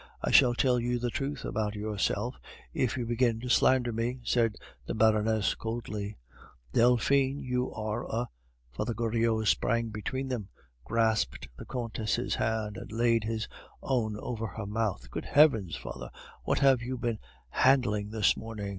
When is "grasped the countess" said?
10.83-12.33